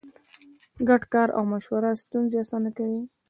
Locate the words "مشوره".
1.51-1.91